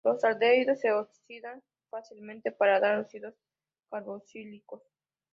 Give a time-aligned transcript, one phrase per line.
[0.03, 3.35] Los aldehídos se oxidan fácilmente para dar ácidos
[3.91, 4.81] carboxílicos.